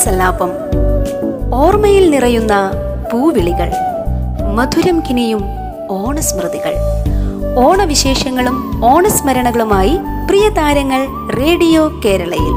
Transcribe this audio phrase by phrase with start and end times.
[0.00, 0.50] ഓണസല്ലാപം
[1.54, 2.54] ഓർമ്മയിൽ നിറയുന്ന
[3.12, 3.70] പൂവിളികൾ
[4.54, 5.42] മധുരം കിനിയും
[5.90, 6.74] ഓണസ്മൃതികൾ.
[7.64, 11.02] ഓണവിശേഷങ്ങളും ഓണസ്മരണകളുമായി പ്രിയ താരങ്ങൾ
[11.36, 12.54] റേഡിയോ കേരളയിൽ.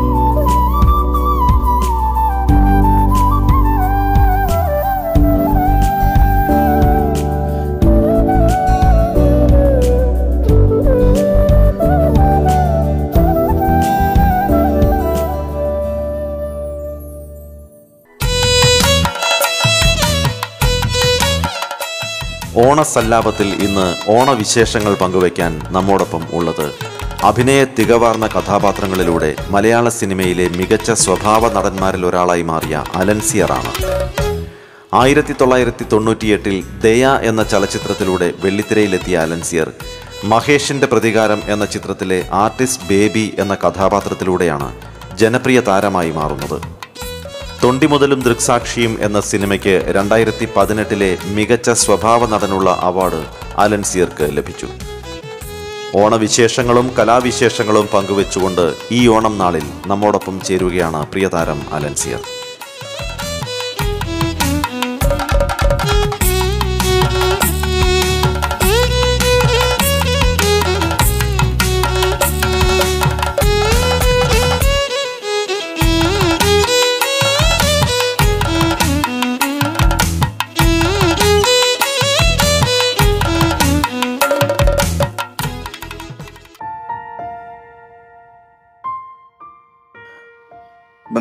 [22.61, 23.85] ഓണസല്ലാപത്തിൽ ഇന്ന്
[24.15, 26.67] ഓണവിശേഷങ്ങൾ പങ്കുവയ്ക്കാൻ നമ്മോടൊപ്പം ഉള്ളത്
[27.29, 33.71] അഭിനയ തികവാർന്ന കഥാപാത്രങ്ങളിലൂടെ മലയാള സിനിമയിലെ മികച്ച സ്വഭാവ നടന്മാരിൽ ഒരാളായി മാറിയ അലൻസിയറാണ്
[34.93, 39.69] ആയിരത്തി തൊള്ളായിരത്തി തൊണ്ണൂറ്റിയെട്ടിൽ ദയ എന്ന ചലച്ചിത്രത്തിലൂടെ വെള്ളിത്തിരയിലെത്തിയ അലൻസിയർ
[40.23, 44.69] മഹേഷിന്റെ പ്രതികാരം എന്ന ചിത്രത്തിലെ ആർട്ടിസ്റ്റ് ബേബി എന്ന കഥാപാത്രത്തിലൂടെയാണ്
[45.17, 46.57] ജനപ്രിയ താരമായി മാറുന്നത്.
[47.63, 53.21] തൊണ്ടിമുതലും ദൃക്സാക്ഷിയും എന്ന സിനിമയ്ക്ക് രണ്ടായിരത്തി പതിനെട്ടിലെ മികച്ച സ്വഭാവ നടനുള്ള അവാർഡ്
[53.63, 54.67] അലൻസിയർക്ക് ലഭിച്ചു.
[56.01, 58.65] ഓണവിശേഷങ്ങളും കലാവിശേഷങ്ങളും പങ്കുവെച്ചുകൊണ്ട്
[58.97, 62.21] ഈ ഓണം നാളിൽ നമ്മോടൊപ്പം ചേരുകയാണ് പ്രിയതാരം അലൻസിയർ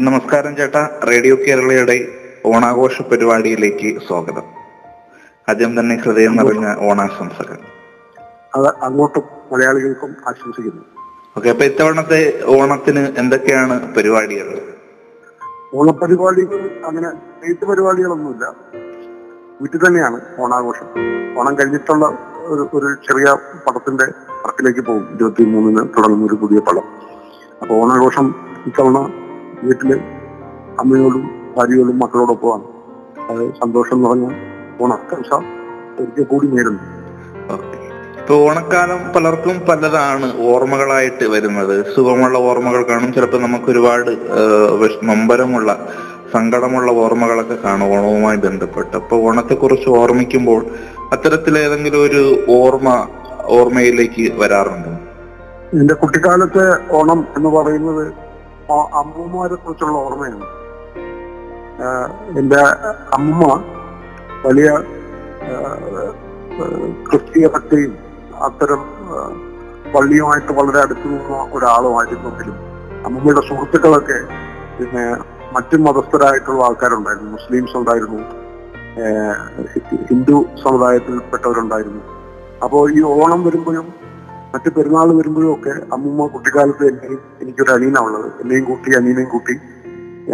[0.03, 1.00] നമസ്കാരം ചേട്ടാ.
[1.08, 2.08] റേഡിയോ കേരളയുടെ
[2.47, 4.42] ഓണാഘോഷ പരിപാടിയിലേക്ക് സ്വാഗതം.
[5.48, 7.58] ആദ്യം തന്നെ ഹൃദയം നിറഞ്ഞ ഓണാശംസകൾ.
[8.55, 10.83] അത് അങ്ങോട്ടും മലയാളികൾക്കും ആശംസിക്കുന്നു.
[11.36, 14.48] ഓക്കെ അപ്പൊ ഇത്തവണത്തെ ഓണത്തിന് എന്തൊക്കെയാണ് പരിപാടികൾ?
[15.75, 17.08] ഓണപരിപാടികൾ അങ്ങനെ
[17.47, 18.45] വീട്ടു പരിപാടികളൊന്നുമില്ല.
[19.61, 20.86] വീട്ടിൽ തന്നെയാണ് ഓണാഘോഷം.
[21.39, 23.36] ഓണം കഴിഞ്ഞിട്ടുള്ള ഒരു ഒരു ചെറിയ
[23.67, 24.05] പടത്തിന്റെ
[24.45, 25.14] പടത്തിലേക്ക് പോകും.
[25.14, 26.85] ഇരുപത്തി മൂന്നിന് തുടങ്ങുന്ന ഒരു പുതിയ പടം.
[27.62, 28.35] അപ്പൊ ഓണാഘോഷം
[28.67, 29.22] ഇത്തവണ
[29.64, 30.00] വീട്ടിൽ
[30.80, 32.64] അമ്മയോടും ഭാര്യയോടും മക്കളോടൊപ്പമാണ്.
[33.30, 34.27] അത് സന്തോഷം നിറഞ്ഞ
[34.80, 35.33] ഓണാശംസ
[35.98, 36.83] ഒരിക്കൽ കൂടി നേരുന്നു.
[38.20, 41.95] ഇപ്പൊ ഓണക്കാലം പലർക്കും പലതാണ് ഓർമ്മകളായിട്ട് വരുന്നത്.
[41.95, 43.12] സുഖമുള്ള ഓർമ്മകൾ കാണും.
[43.12, 44.11] ചിലപ്പോൾ നമുക്ക് ഒരുപാട്
[45.02, 45.89] നൊമ്പരമുള്ള
[46.34, 48.96] സങ്കടമുള്ള ഓർമ്മകളൊക്കെ കാണും ഓണവുമായി ബന്ധപ്പെട്ട്.
[48.96, 50.67] അപ്പൊ ഓണത്തെ കുറിച്ച് ഓർമ്മിക്കുമ്പോൾ
[51.12, 53.08] അത്തരത്തിൽ ഏതെങ്കിലും ഒരു ഓർമ്മ
[53.44, 54.92] ഓർമ്മയിലേക്ക് വരാറുണ്ടോ?
[55.79, 58.22] എന്റെ കുട്ടിക്കാലത്തെ ഓണം എന്ന് പറയുന്നത്
[59.01, 60.49] അമ്മൂമ്മമാരെ കുറിച്ചുള്ള ഓർമ്മയാണ്
[62.39, 62.61] എന്റെ
[63.17, 63.47] അമ്മൂമ്മ
[64.47, 64.69] വലിയ
[67.09, 67.93] ക്രിസ്തീയ ഭക്തിയും
[68.49, 68.83] അത്തരം
[69.95, 72.57] പള്ളിയുമായിട്ട് വളരെ അടുത്തു നിന്ന ഒരാളുമായിരുന്നെങ്കിലും
[73.07, 74.19] അമ്മൂമ്മയുടെ സുഹൃത്തുക്കളൊക്കെ
[74.79, 75.05] പിന്നെ
[75.55, 77.31] മറ്റു മതസ്ഥരായിട്ടുള്ള ആൾക്കാരുണ്ടായിരുന്നു.
[77.31, 78.21] മുസ്ലിംസ് ഉണ്ടായിരുന്നു
[80.11, 82.03] ഹിന്ദു സമുദായത്തിൽപ്പെട്ടവരുണ്ടായിരുന്നു.
[82.65, 83.87] അപ്പോൾ ഈ ഓണം വരുമ്പോഴും
[84.52, 88.29] മറ്റ് പെരുന്നാൾ വരുമ്പോഴും ഒക്കെ അമ്മൂമ്മ കുട്ടിക്കാലത്ത് എന്നെയും എനിക്കൊരു അനിയനാണ് ഉള്ളത്.
[88.40, 89.55] എന്നെയും കൂട്ടി അനിയനെയും കൂട്ടി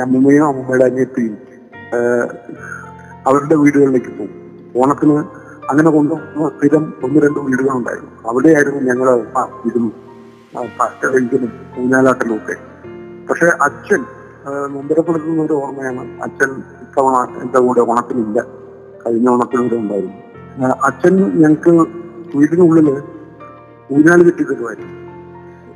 [0.05, 1.35] അമ്മൂമ്മയും അമ്മൂമ്മയുടെ അനിയത്തിയും
[3.27, 4.35] അവരുടെ വീടുകളിലേക്ക് പോകും.
[4.81, 5.17] ഓണത്തിന്
[5.71, 9.09] അങ്ങനെ കൊണ്ടുപോകുന്ന സ്ഥിരം ഒന്ന് രണ്ട് വീടുകളുണ്ടായിരുന്നു അവിടെയായിരുന്നു ഞങ്ങൾ
[10.81, 12.57] പച്ച കഴിക്കലും ഊഞ്ഞാലാട്ടലും ഒക്കെ.
[13.31, 14.03] പക്ഷെ അച്ഛൻ
[14.75, 16.03] മുമ്പരപ്പെടുത്തുന്ന ഒരു ഓർമ്മയാണ്.
[16.23, 16.51] അച്ഛൻ
[16.85, 18.39] ഇത്തവണ എന്റെ കൂടെ ഓണത്തിനില്ല.
[19.03, 20.19] കഴിഞ്ഞ ഓണത്തിലൂടെ ഉണ്ടായിരുന്നു.
[20.89, 21.73] അച്ഛൻ ഞങ്ങൾക്ക്
[22.37, 22.89] വീടിനുള്ളിൽ
[23.91, 24.95] ഊഞ്ഞാൽ കെട്ടി തരുമായിരുന്നു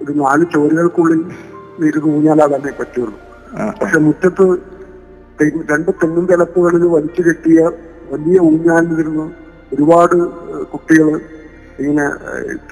[0.03, 1.21] ഒരു നാല് ചോരുകൾക്കുള്ളിൽ
[1.85, 3.17] ഇരുന്ന് ഊഞ്ഞാലാടാനേ പറ്റുള്ളൂ.
[3.81, 4.45] പക്ഷെ മുറ്റത്ത്
[5.71, 7.61] രണ്ട് തെങ്ങും കിളപ്പുകളിൽ വലിച്ചു കെട്ടിയ
[8.11, 9.27] വലിയ ഊഞ്ഞാലിരുന്ന്
[9.73, 10.17] ഒരുപാട്
[10.65, 11.09] കുട്ടികൾ
[11.79, 12.05] ഇങ്ങനെ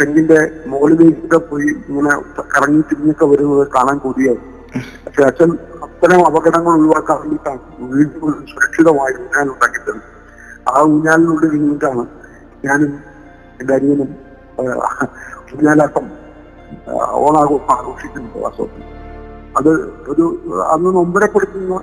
[0.01, 2.12] തെങ്ങിന്റെ മുകളിലേക്ക് പോയി ഇങ്ങനെ
[2.55, 4.41] കറങ്ങി തിരിഞ്ഞൊക്കെ വരുന്നത് കാണാൻ കൂടിയായി
[5.05, 5.51] പക്ഷെ അച്ഛൻ
[5.83, 7.61] അത്തരം അപകടങ്ങൾ ഒഴിവാക്കാൻ വേണ്ടിയിട്ടാണ്
[7.93, 10.09] വീട്ടിൽ സുരക്ഷിതമായ ഊഞ്ഞാൽ ഉണ്ടാക്കിത്തരുന്നത്
[10.69, 12.05] ആ ഊഞ്ഞാലിനുള്ളിൽ നിന്നിട്ടാണ്
[12.65, 12.93] ഞാനും
[13.61, 14.11] എന്റെ അനിയനും
[15.53, 18.83] ഏഹ്, ഓണാഘോഷം ആഘോഷിക്കുന്നത് വാസ്തവത്തിൽ.
[19.57, 19.71] അത്
[20.09, 20.24] ഒരു
[20.71, 21.80] അന്ന് നൊമ്പരപ്പെടുത്തുന്ന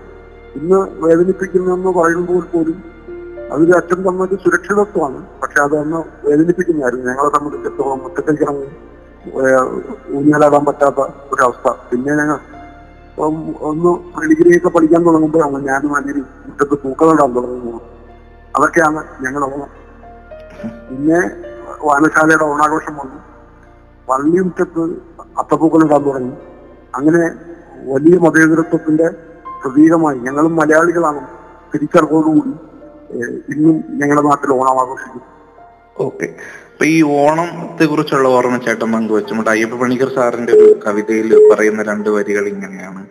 [0.56, 2.77] ഇന്ന് വേദനിപ്പിക്കുന്നെന്ന് പറയുമ്പോൾ പോലും
[3.51, 5.41] അതൊരു അച്ഛൻ തമ്മിൽ സുരക്ഷിതത്വമാണ്.
[5.41, 7.06] പക്ഷെ അത് അന്ന് വേദനിപ്പിക്കുന്നതായിരുന്നു.
[7.09, 8.68] ഞങ്ങളെ സംബന്ധിച്ചിടത്തോളം മുറ്റത്തേക്ക് ഇറങ്ങി
[10.15, 11.00] ഊഞ്ഞാലാടാൻ പറ്റാത്ത
[11.33, 11.68] ഒരവസ്ഥ.
[11.91, 12.38] പിന്നെ ഞങ്ങൾ
[13.62, 13.91] ഒന്ന്
[14.30, 17.80] ഡിഗ്രിയൊക്കെ പഠിക്കാൻ തുടങ്ങുമ്പോഴാണ് ഞാനും അല്ലെങ്കിൽ മുറ്റത്ത് പൂക്കളിടാൻ തുടങ്ങുന്നത്.
[18.56, 19.71] അതൊക്കെയാണ് ഞങ്ങളുടെ ഓണം.
[20.89, 21.19] പിന്നെ
[21.81, 23.18] വായനശാലയുടെ ഓണാഘോഷം വന്നു.
[24.09, 24.83] പള്ളി മുറ്റത്ത്
[25.38, 26.33] അത്തപ്പൂക്കളിടാൻ തുടങ്ങി.
[26.95, 27.24] അങ്ങനെ
[27.94, 29.07] വലിയ മതേതരത്വത്തിന്റെ
[29.62, 31.21] പ്രതീകമായി ഞങ്ങളും മലയാളികളാണ്
[31.74, 32.54] തിരിച്ചറിവോടുകൂടി
[33.54, 35.21] ഇന്നും ഞങ്ങളുടെ നാട്ടിൽ ഓണം ആഘോഷിക്കും
[36.00, 36.27] ഓക്കെ.
[36.71, 39.31] അപ്പൊ ഈ ഓണത്തെ കുറിച്ചുള്ള ഓർമ്മ ചേട്ടൻ പങ്കുവെച്ചു.
[39.31, 43.01] നമ്മുടെ അയ്യപ്പ പണിക്കർ സാറിന്റെ ഒരു കവിതയിൽ പറയുന്ന രണ്ട് വരികൾ ഇങ്ങനെയാണ്.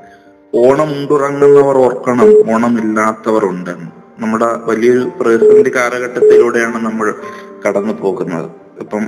[0.54, 3.88] ഓണം ഉണ്ടുറങ്ങുന്നവർ ഓർക്കണം ഓണമില്ലാത്തവർ ഉണ്ടെന്ന്.
[4.18, 7.14] നമ്മുടെ വലിയൊരു പ്രതിസന്ധി കാലഘട്ടത്തിലൂടെയാണ് നമ്മൾ
[7.64, 9.04] കടന്നു പോകുന്നത് ഇപ്പം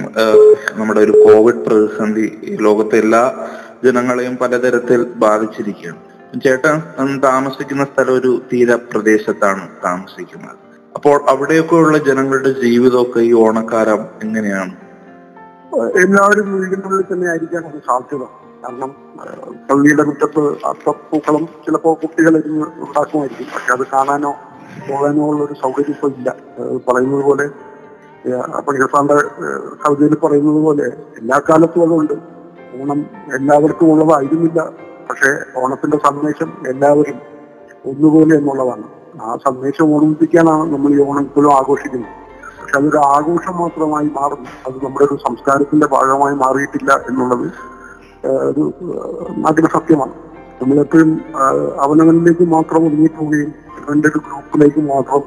[0.78, 2.26] നമ്മുടെ ഒരു കോവിഡ് പ്രതിസന്ധി
[2.60, 3.48] ലോകത്തെ എല്ലാ
[3.84, 6.00] ജനങ്ങളെയും പലതരത്തിൽ ബാധിച്ചിരിക്കുകയാണ്.
[6.44, 10.56] ചേട്ടൻ താമസിക്കുന്ന സ്ഥലം ഒരു തീരപ്രദേശത്താണ് താമസിക്കുന്നത്.
[10.94, 14.74] അപ്പോൾ അവിടെയൊക്കെ ഉള്ള ജനങ്ങളുടെ ജീവിതമൊക്കെ ഈ ഓണക്കാലം എങ്ങനെയാണ്?
[16.02, 18.24] എല്ലാവരും വീടിനുള്ളിൽ തന്നെ ആയിരിക്കാനാണ് സാധ്യത.
[18.62, 18.90] കാരണം
[19.70, 23.46] പള്ളിയുടെ മുറ്റത്ത് അത്തപ്പൂക്കളും ചിലപ്പോ കുട്ടികൾ ഇരുന്ന് ഉണ്ടാക്കുമായിരിക്കും.
[23.54, 24.32] പക്ഷെ അത് കാണാനോ
[24.88, 26.28] പോകാനോ ഉള്ള ഒരു സൗകര്യം ഇപ്പൊ ഇല്ല.
[26.88, 27.46] പറയുന്നത് പോലെ
[28.66, 29.16] പണികസാന്റെ
[29.82, 30.86] കവിതയിൽ പറയുന്നത് പോലെ
[31.20, 32.14] എല്ലാ കാലത്തും അതുണ്ട്.
[32.80, 33.00] ഓണം
[33.36, 34.60] എല്ലാവർക്കും ഉള്ളതായിരുന്നില്ല.
[35.10, 35.30] പക്ഷെ
[35.60, 37.18] ഓണത്തിന്റെ സന്ദേശം എല്ലാവരും
[37.90, 38.86] ഒന്നുപോലെ എന്നുള്ളതാണ്.
[39.22, 42.14] ആ സന്ദേശം ഓർമ്മിപ്പിക്കാനാണ് നമ്മൾ ഈ ഓണം ഇപ്പോഴും ആഘോഷിക്കുന്നത്.
[42.58, 47.46] പക്ഷെ അതൊരു ആഘോഷം മാത്രമായി മാറും അത് നമ്മുടെ ഒരു സംസ്കാരത്തിന്റെ ഭാഗമായി മാറിയിട്ടില്ല എന്നുള്ളത്
[48.50, 48.64] ഒരു
[49.44, 50.14] നല്ല സത്യമാണ്.
[50.60, 51.10] നമ്മളെപ്പോഴും
[51.84, 53.50] അവനവനിലേക്ക് മാത്രം ഒതുങ്ങിപ്പോവുകയും
[53.86, 55.22] അവന്റെ ഒരു ഗ്രൂപ്പിലേക്ക് മാത്രം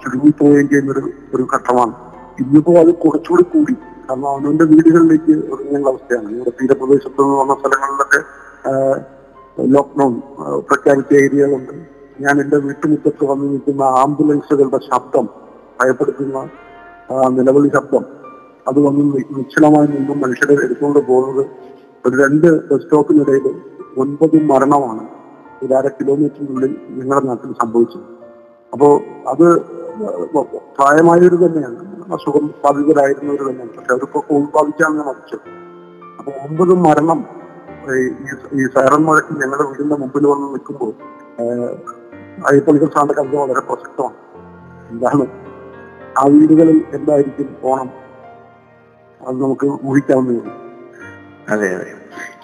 [0.00, 1.02] ചുരുങ്ങിപ്പോവുകയും ചെയ്യുന്ന ഒരു
[1.34, 1.94] ഒരു ഘട്ടമാണ്.
[2.42, 3.74] ഇന്നിപ്പോ അത് കുറച്ചുകൂടി കൂടി.
[4.08, 6.28] കാരണം അവനവന്റെ വീടുകളിലേക്ക് ഒതുങ്ങേണ്ട അവസ്ഥയാണ്.
[6.36, 8.20] ഇവിടെ തീരപ്രദേശത്ത് നിന്ന് വന്ന സ്ഥലങ്ങളിലൊക്കെ
[9.74, 10.12] ലോക്ക്ഡൌൺ
[10.68, 11.72] പ്രഖ്യാപിച്ച ഏരിയകളുണ്ട്
[12.24, 15.26] ഞാൻ എന്റെ വീട്ടുമുറ്റത്ത് വന്ന് നിൽക്കുന്ന ആംബുലൻസുകളുടെ ശബ്ദം
[15.80, 16.38] ഭയപ്പെടുത്തുന്ന
[17.36, 18.04] നിലവിളി ശബ്ദം
[18.68, 19.02] അത് വന്ന്
[19.36, 21.44] നിശ്ചലമായി നിന്നും മനുഷ്യരെ എടുത്തുകൊണ്ട് പോകുന്നത്
[22.06, 23.46] ഒരു രണ്ട് ബസ് സ്റ്റോപ്പിനിടയിൽ
[24.02, 25.04] ഒൻപത് മരണമാണ്
[25.64, 28.06] ഒരു അര കിലോമീറ്ററിനുള്ളിൽ ഞങ്ങളുടെ നാട്ടിൽ സംഭവിച്ചത്.
[28.72, 28.88] അപ്പോ
[29.32, 29.46] അത്
[30.76, 31.78] പ്രായമായവർ തന്നെയാണ്.
[32.12, 35.58] അസുഖം ബാധിതരായിരുന്നവർ തന്നെയാണ് പക്ഷെ അവരിപ്പോ കോവിഡ് ബാധിച്ചാണ് മരിച്ചത്
[36.18, 37.38] അപ്പൊ ഒമ്പത് മരണം
[38.58, 40.92] ഈ- സൈറൺ മഴയ്ക്ക് ഞങ്ങളുടെ വീടിന്റെ മുമ്പിൽ വന്ന് നിൽക്കുമ്പോൾ
[42.50, 44.14] അയ്യപ്പള്ളിക്കൽ സാറിന്റെ കവിത വളരെ പ്രസക്തമാണ്.
[44.90, 45.26] എന്താണ്?
[46.18, 47.90] ആ വീടുകളിൽ എന്തായിരിക്കും ഓണം?
[49.28, 50.54] അത് നമുക്ക് ഊഹിക്കാവുന്നേ ഉള്ളൂ.
[51.48, 51.94] അതെ അതെ.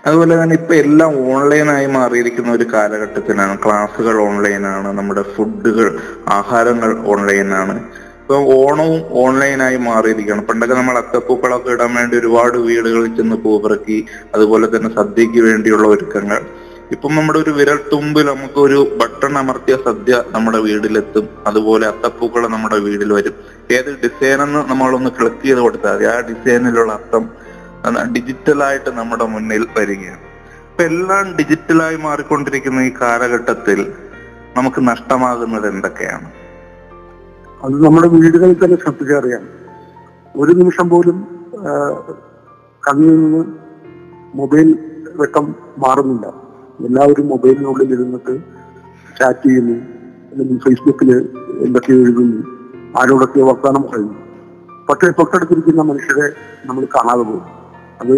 [0.07, 3.59] അതുപോലെ തന്നെ ഇപ്പൊ എല്ലാം ഓൺലൈനായി മാറിയിരിക്കുന്ന ഒരു കാലഘട്ടത്തിലാണ്.
[3.65, 8.04] ക്ലാസ്സുകൾ ഓൺലൈനാണ് നമ്മുടെ ഫുഡുകൾ ആഹാരങ്ങൾ ഓൺലൈനാണ്.
[8.25, 10.43] ഇപ്പൊ ഓണവും ഓൺലൈനായി മാറിയിരിക്കുകയാണ്.
[10.47, 16.41] പണ്ടൊക്കെ നമ്മൾ അത്തപ്പൂക്കളൊക്കെ ഇടാൻ വേണ്ടി ഒരുപാട് വീടുകളിൽ ചെന്ന് പൂപ്പിറക്കി അതുപോലെ തന്നെ സദ്യക്ക് വേണ്ടിയുള്ള ഒരുക്കങ്ങൾ.
[16.93, 21.29] ഇപ്പം നമ്മുടെ ഒരു വിരൽ തുമ്പിൽ നമുക്ക് ഒരു ബട്ടൺ അമർത്തിയ സദ്യ നമ്മുടെ വീട്ടിലെത്തും.
[21.47, 23.35] അതുപോലെ അത്തപ്പൂക്കൾ നമ്മുടെ വീട്ടിൽ വരും.
[23.71, 26.05] ഏത് ഡിസൈൻ എന്ന് നമ്മളൊന്ന് ക്ലിക്ക് ചെയ്ത് കൊടുത്താൽ മതി.
[26.05, 27.25] ആ ഡിസൈനിലുള്ള അത്തം
[28.17, 30.23] ഡിജിറ്റലായിട്ട് നമ്മുടെ മുന്നിൽ വരികയാണ്.
[30.71, 33.93] അപ്പൊ എല്ലാം ഡിജിറ്റലായി മാറിക്കൊണ്ടിരിക്കുന്ന ഈ കാലഘട്ടത്തിൽ
[34.57, 36.44] നമുക്ക് നഷ്ടമാകുന്നത് എന്തൊക്കെയാണ്?
[37.65, 39.45] അത് നമ്മുടെ വീടുകളിൽ തന്നെ ശ്രദ്ധിച്ചറിയാം
[40.41, 41.19] ഒരു നിമിഷം പോലും
[42.87, 43.43] കണ്ണിൽ നിന്ന്
[44.39, 44.69] മൊബൈൽ
[45.21, 45.47] വെട്ടം
[45.85, 46.27] മാറുന്നില്ല.
[46.89, 48.35] എല്ലാവരും മൊബൈലിനുള്ളിൽ ഇരുന്നിട്ട്
[49.19, 49.77] ചാറ്റ് ചെയ്യുന്നു
[50.31, 51.11] അല്ലെങ്കിൽ ഫേസ്ബുക്കിൽ
[51.67, 52.41] എന്തൊക്കെ എഴുതുന്നു
[53.01, 54.17] ആരോടൊക്കെ വർത്തമാനം പറയുന്നു.
[54.89, 56.27] പക്ഷേ തൊട്ടടുത്തിരിക്കുന്ന മനുഷ്യരെ
[56.69, 57.49] നമ്മൾ കാണാതെ പോകും.
[58.01, 58.17] അത്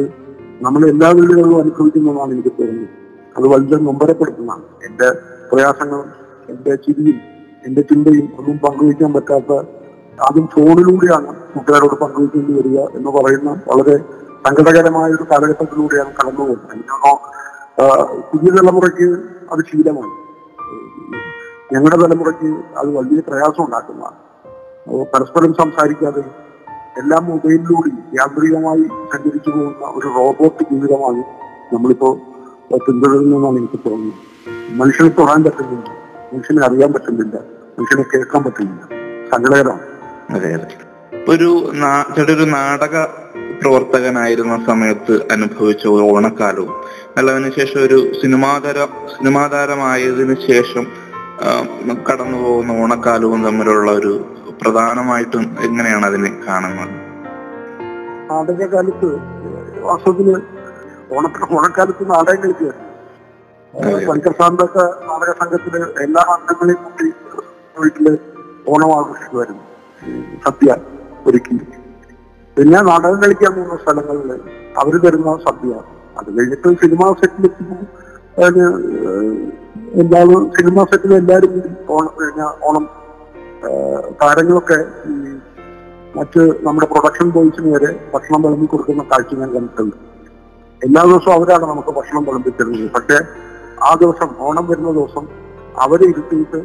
[0.67, 2.93] നമ്മൾ എല്ലാ വീടുകളിലും അനുഭവിക്കുന്നതാണ് എനിക്ക് തോന്നുന്നത്.
[3.37, 4.67] അത് വളരെ നൊമ്പരപ്പെടുത്തുന്നതാണ്.
[4.87, 5.09] എന്റെ
[5.51, 6.11] പ്രയാസങ്ങളും
[6.53, 7.19] എന്റെ ചിരിയും
[7.67, 9.53] എന്റെ ചിന്തയും ഒന്നും പങ്കുവയ്ക്കാൻ പറ്റാത്ത
[10.27, 13.97] ആദ്യം ഫോണിലൂടെയാണ് കൂട്ടുകാരോട് പങ്കുവയ്ക്കേണ്ടി വരിക എന്ന് പറയുന്ന വളരെ
[14.45, 16.73] സങ്കടകരമായ ഒരു കാലഘട്ടത്തിലൂടെയാണ് കടന്നു പോകുന്നത്.
[16.75, 17.13] എനിക്ക്
[18.31, 19.09] പുതിയ തലമുറയ്ക്ക്
[19.53, 20.13] അത് ശീലമാണ്
[21.75, 24.19] ഞങ്ങളുടെ തലമുറയ്ക്ക് അത് വലിയ പ്രയാസം ഉണ്ടാക്കുന്നതാണ്
[25.13, 26.23] പരസ്പരം സംസാരിക്കാതെ
[27.01, 31.23] എല്ലാം മൊബൈലിലൂടെ യാന്ത്രികമായി സഞ്ചരിച്ചു പോകുന്ന ഒരു റോബോട്ട് ജീവിതമാണ്
[31.73, 32.11] നമ്മളിപ്പോ
[32.87, 34.23] പിന്തുടരുന്നതെന്നാണ് എനിക്ക് തോന്നുന്നത്.
[34.81, 35.91] മനുഷ്യനെ തൊടാൻ പറ്റുന്നില്ല
[36.33, 37.37] മനുഷ്യനെ അറിയാൻ പറ്റുന്നില്ല.
[37.79, 38.83] മനുഷ്യനെ കേൾക്കാൻ പറ്റുന്നില്ല.
[39.31, 39.81] സങ്കടകരമാണ്.
[40.31, 40.69] അതെ അതെ.
[41.29, 43.05] ഒരു നാ- ഒരു നാടക
[43.61, 46.73] പ്രവർത്തകനായിരുന്ന സമയത്ത് അനുഭവിച്ച ഒരു ഓണക്കാലവും
[47.17, 50.87] അല്ല ശേഷം ഒരു സിനിമാതര സിനിമാതാരമായതിനു ശേഷം
[52.11, 54.13] കടന്നു പോകുന്ന ഓണക്കാലവും തമ്മിലുള്ള ഒരു
[54.63, 56.95] പ്രധാനമായിട്ടും എങ്ങനെയാണ് അതിനെ കാണുന്നത്?
[58.31, 59.09] നാടകകാലത്ത്
[59.81, 60.29] വാസ്തവത്തിൽ
[61.13, 62.85] ഓണ ഓണക്കാലത്ത് നാടകം കളിക്കുകയായിരുന്നു
[64.31, 64.65] സാറിന്റെ
[65.07, 67.09] നാടക സംഘത്തിൽ എല്ലാ അംഗങ്ങളെയും കൂട്ടി
[67.77, 68.07] വീട്ടിൽ
[68.73, 69.65] ഓണം ആഘോഷിക്കുമായിരുന്നു
[70.45, 70.71] സദ്യ
[71.29, 71.57] ഒരുക്കി.
[72.57, 74.31] പിന്നെ നാടകം കളിക്കാൻ പോകുന്ന സ്ഥലങ്ങളിൽ
[74.81, 75.73] അവർ തരുന്ന സദ്യ.
[76.19, 77.83] അത് കഴിഞ്ഞിട്ട് സിനിമാ സെറ്റിലെത്തുമ്പോൾ
[78.45, 78.67] അതിന്
[80.03, 82.85] എന്താണ് സിനിമാ സെറ്റിൽ എല്ലാവരും കൂടി ഓണം കഴിഞ്ഞ ഓണം
[84.21, 84.79] താരങ്ങളൊക്കെ
[85.11, 85.15] ഈ
[86.15, 89.97] മറ്റ് നമ്മുടെ പ്രൊഡക്ഷൻ ബോയ്സിന് വരെ ഭക്ഷണം വിളമ്പി കൊടുക്കുന്ന കാഴ്ച ഞാൻ കണ്ടിട്ടുണ്ട്.
[90.83, 93.19] എല്ലാ ദിവസവും അവരാണ് നമുക്ക് ഭക്ഷണം വിളമ്പി തരുന്നത് പക്ഷെ
[93.89, 95.25] ആ ദിവസം ഓണം വരുന്ന ദിവസം
[95.85, 96.61] അവരെ ഇരുത്തിയിട്ട്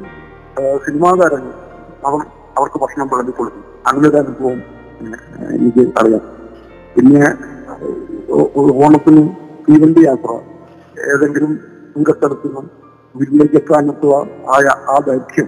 [0.85, 1.53] സിനിമാ താരങ്ങൾ
[2.05, 2.19] അവർ
[2.57, 3.63] അവർക്ക് ഭക്ഷണം വിളമ്പി കൊടുക്കും.
[3.87, 4.59] അങ്ങനെ ഒരു അനുഭവം
[5.55, 6.23] എനിക്ക് അറിയാം.
[6.95, 7.23] പിന്നെ
[8.83, 9.21] ഓണത്തിന്
[9.67, 10.31] തീവണ്ടി യാത്ര
[11.11, 11.51] ഏതെങ്കിലും
[11.95, 12.63] ദൂരസ്ഥലത്ത് നിന്ന്
[13.15, 14.13] വീട്ടിലേക്ക് എത്താനെത്തുക
[14.55, 15.47] ആയ ആ ദൈർഘ്യം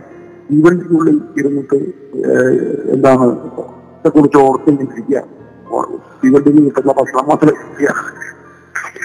[0.49, 1.79] തീവണ്ടിക്കുള്ളിൽ ഇരുന്നിട്ട്
[2.95, 3.25] എന്താണ്
[4.15, 5.19] കുറിച്ച് ഓർത്തിരിക്കുക
[6.23, 7.89] തീവണ്ടിയിൽ കിട്ടുന്ന ഭക്ഷണം മാത്രം കഴിക്കുക.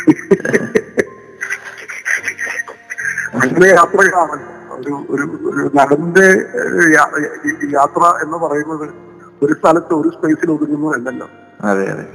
[3.41, 4.37] അങ്ങനെ യാത്രയാണ്
[4.79, 6.29] ഒരു ഒരു ഒരു നടന്റെ
[7.73, 8.89] യാത്ര എന്ന് പറയുന്നത്
[9.43, 11.29] ഒരു സ്ഥലത്ത് ഒരു സ്പേസിൽ ഒതുങ്ങുന്നു അല്ലല്ലോ
[11.61, 12.07] അതെ അതെ.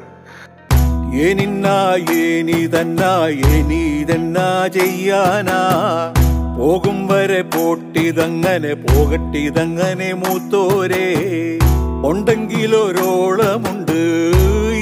[4.67, 5.59] ചെയ്യാനാ?
[6.57, 11.05] പോകും വരെ പോട്ടിതങ്ങനെ പോകട്ടിതങ്ങനെ മൂത്തോരേ.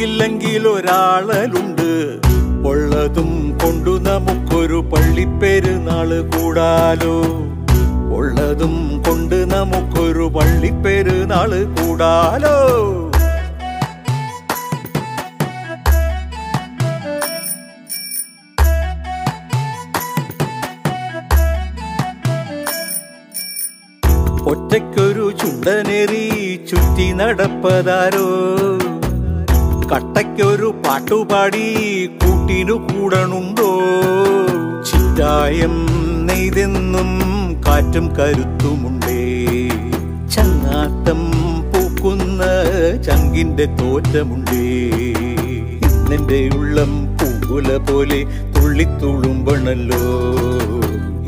[0.03, 1.89] ഇല്ലെങ്കിൽ ഒരാളലുണ്ട്
[2.67, 7.15] ഉള്ളതും കൊണ്ടു നമുക്കൊരു പള്ളിപ്പെരുന്നാൾ കൂടാലോ.
[8.51, 12.55] ഉള്ളതും കൊണ്ട് നമുക്കൊരു പള്ളിപ്പെരുന്നാൾ കൂടാലോ.
[24.51, 26.25] ഒറ്റയ്ക്കൊരു ചുണ്ടനെറി
[26.69, 28.27] ചുറ്റി നടപ്പതാരോ?
[29.91, 31.67] കട്ടയ്ക്കൊരു പാട്ടുപാടി
[32.21, 33.71] കൂട്ടിനു കൂടണുണ്ടോ?
[34.89, 35.75] ചിറ്റായം
[36.27, 37.11] നെയ്തെന്നും
[37.71, 39.45] കാറ്റും കരുത്തുമുണ്ടേ.
[40.29, 41.31] ചങ്ങാട്ടം
[41.71, 42.43] പൂക്കുന്ന
[43.01, 44.91] ചങ്കിന്റെ തോറ്റമുണ്ടേ.
[45.87, 48.25] ഇന്നെന്റെ ഉള്ളം പൂങ്കുല പോലെ
[48.55, 50.03] തുള്ളിത്തുളുമ്പണല്ലോ.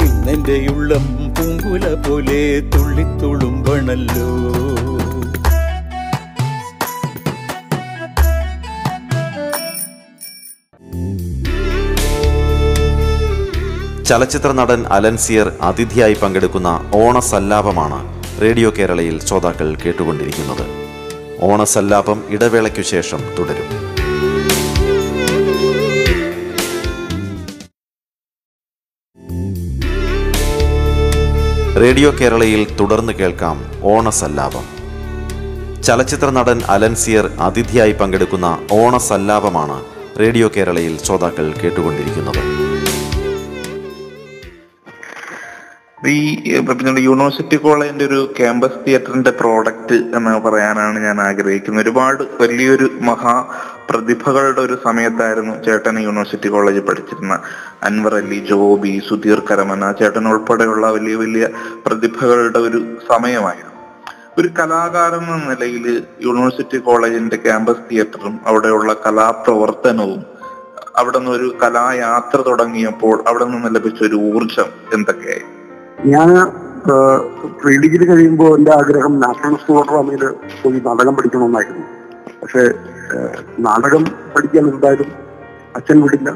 [0.05, 4.43] ഇന്നെന്റെ ഉള്ളം പൂങ്കുല പോലെ തുള്ളിത്തുളുമ്പണല്ലോ.
[14.05, 20.65] ചലച്ചിത്ര നടൻ അലൻസിയർ അതിഥിയായി പങ്കെടുക്കുന്ന ഓണസല്ലാപമാണ് റേഡിയോ കേരളയിൽ ശ്രോതാക്കൾ കേട്ടുകൊണ്ടിരിക്കുന്നത്.
[21.41, 23.69] ഓണസല്ലാപം ഇടവേളയ്ക്കു ശേഷം തുടരും.
[31.81, 34.65] റേഡിയോ കേരളയിൽ തുടർന്ന് കേൾക്കാം ഓണസല്ലാപം.
[35.81, 39.85] ചലച്ചിത്ര നടൻ അലൻസിയർ അതിഥിയായി പങ്കെടുക്കുന്ന ഓണസല്ലാപമാണ്
[40.19, 42.72] റേഡിയോ കേരളയിൽ ശ്രോതാക്കൾ കേട്ടുകൊണ്ടിരിക്കുന്നത്.
[46.11, 46.15] ഈ
[46.67, 51.83] പിന്നെ യൂണിവേഴ്സിറ്റി കോളേജിന്റെ ഒരു ക്യാമ്പസ് തിയേറ്ററിന്റെ പ്രോഡക്റ്റ് എന്ന് പറയാനാണ് ഞാൻ ആഗ്രഹിക്കുന്നത്.
[51.83, 53.35] ഒരുപാട് വലിയൊരു മഹാ
[53.89, 57.35] പ്രതിഭകളുടെ ഒരു സമയത്തായിരുന്നു ചേട്ടൻ യൂണിവേഴ്സിറ്റി കോളേജിൽ പഠിച്ചിരുന്ന
[57.89, 61.47] അൻവർ അലി ജോബി സുധീർ കരമന ചേട്ടൻ ഉൾപ്പെടെയുള്ള വലിയ വലിയ
[61.87, 62.81] പ്രതിഭകളുടെ ഒരു
[63.11, 63.71] സമയമായിരുന്നു.
[64.37, 65.87] ഒരു കലാകാരൻ എന്ന നിലയിൽ
[66.27, 70.21] യൂണിവേഴ്സിറ്റി കോളേജിന്റെ ക്യാമ്പസ് തിയേറ്ററും അവിടെയുള്ള കലാപ്രവർത്തനവും
[70.95, 75.45] അവിടെ നിന്ന് ഒരു കലായാത്ര തുടങ്ങിയപ്പോൾ അവിടെ നിന്ന് ലഭിച്ച ഒരു ഊർജം എന്തൊക്കെയായി
[76.13, 76.29] ഞാൻ
[77.61, 80.23] പ്രീ ഡിഗ്രി കഴിയുമ്പോൾ എന്റെ ആഗ്രഹം നാഷണൽ സ്കൂൾ ഓഫ് ഡ്രാമയിൽ
[80.61, 81.85] പോയി നാടകം പഠിക്കണമെന്നായിരുന്നു.
[82.41, 82.63] പക്ഷെ
[83.67, 85.09] നാടകം പഠിക്കാൻ എന്തായാലും
[85.77, 86.29] അച്ഛൻ വിടില്ല.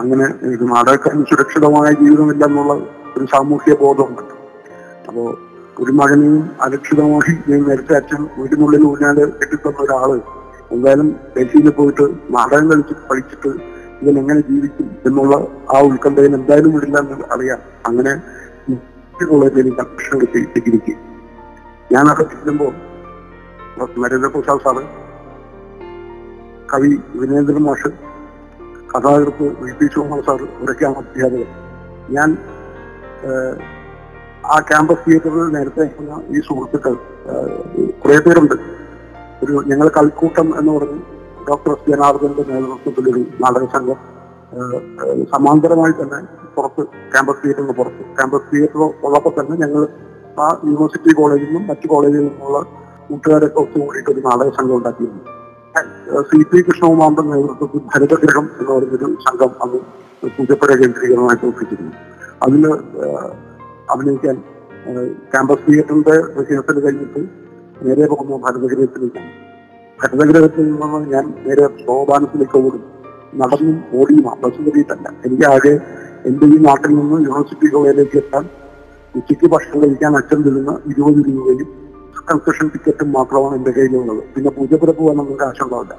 [0.00, 2.74] അങ്ങനെ ഇത് നാടകക്കാരൻ സുരക്ഷിതമായ ജീവിതമില്ല എന്നുള്ള
[3.16, 4.22] ഒരു സാമൂഹ്യ ബോധമുണ്ട്.
[5.08, 5.28] അപ്പോൾ
[5.82, 10.10] ഒരു മകനെയും അരക്ഷിതമായി ഞാൻ നേരത്തെ അച്ഛൻ വീടിനുള്ളിൽ ഊഞ്ഞാൽ കെട്ടിത്തന്ന ഒരാൾ.
[10.74, 12.04] എന്തായാലും ഡൽഹിയിൽ പോയിട്ട്
[12.36, 13.52] നാടകം കളിച്ചിട്ട് പഠിച്ചിട്ട്
[14.02, 15.34] ഇവൻ എങ്ങനെ ജീവിക്കും എന്നുള്ള
[15.74, 17.60] ആ ഉത്കണ്ഠയിൽ എന്തായാലും വിടില്ല എന്ന് അറിയാം.
[17.88, 18.12] അങ്ങനെ
[19.28, 20.94] കോളേജിൽ എനിക്ക് കിട്ടി ഡിഗ്രിക്ക്
[21.92, 22.72] ഞാൻ അവിടെ ചെല്ലുമ്പോൾ
[24.02, 24.82] നരേന്ദ്രപ്രസാദ് സാറ്
[26.72, 27.90] കവി വിനേന്ദ്രൻ മാഷ്
[28.92, 30.40] കഥാകൃത്ത് വി പി ശിവകുമാർ സാർ
[31.00, 31.48] അധ്യാപകർ.
[32.16, 32.28] ഞാൻ
[34.54, 35.84] ആ ക്യാമ്പസ് തിയേറ്ററിൽ നേരത്തെ
[36.36, 36.94] ഈ സുഹൃത്തുക്കൾ
[38.02, 38.56] കുറെ പേരുണ്ട്.
[39.42, 41.00] ഒരു ഞങ്ങൾ കൽക്കൂട്ടം എന്ന് പറഞ്ഞ്
[41.48, 43.98] ഡോക്ടർ ജനാർദ്ദന്റെ നേതൃത്വത്തിലൊരു നാടക സംഘം
[45.32, 46.18] സമാന്തരമായി തന്നെ
[46.54, 48.02] പുറത്ത് ക്യാമ്പസ് തിയേറ്ററിന് പുറത്ത്.
[48.16, 49.82] ക്യാമ്പസ് തിയേറ്റർ ഉള്ളപ്പോൾ തന്നെ ഞങ്ങൾ
[50.42, 52.58] ആ യൂണിവേഴ്സിറ്റി കോളേജിൽ നിന്നും മറ്റു കോളേജിൽ നിന്നുള്ള
[53.08, 55.22] കൂട്ടുകാരൊക്കെ ഒത്തുകൂടിയിട്ട് ഒരു നാടക സംഘം ഉണ്ടാക്കിയിരുന്നു.
[56.30, 59.78] സി പി കൃഷ്ണകുമാറിന്റെ നേതൃത്വത്തിൽ ഭരതഗ്രഹം എന്ന് പറഞ്ഞൊരു സംഘം അന്ന്
[60.36, 61.92] പൂജപ്പുര കേന്ദ്രീകരണമായി പ്രവർത്തിച്ചിരുന്നു
[62.44, 62.64] അതിൽ
[63.94, 64.36] അഭിനയിക്കാൻ
[65.32, 67.22] ക്യാമ്പസ് തിയേറ്ററിന്റെ റിഹേഴ്സൽ കഴിഞ്ഞിട്ട്
[67.86, 69.32] നേരെ പോകുന്ന ഭരതഗ്രഹത്തിലേക്കാണ്
[69.98, 72.82] ഭരതഗ്രഹത്തിൽ നിന്ന് ഞാൻ നേരെ സോപാനത്തിലേക്ക് ഓടും.
[73.32, 75.74] നടന്നും ഓടിയുമാ ബസ് കയറിയിട്ടല്ല എനിക്ക് ആകെ
[76.28, 78.44] എന്റെ ഈ നാട്ടിൽ നിന്ന് യൂണിവേഴ്സിറ്റി കോളേജിലേക്ക് എത്താൻ
[79.18, 81.68] ഉച്ചയ്ക്ക് ഭക്ഷണം കഴിക്കാൻ അച്ഛൻ തരുന്ന ഇരുപത് രൂപയും
[82.30, 84.22] കൺസെഷൻ ടിക്കറ്റും മാത്രമാണ് എന്റെ കയ്യിലുള്ളത്.
[84.34, 85.94] പിന്നെ പൂജപ്പുര പോകാനൊന്നും കാശുണ്ടാവില്ല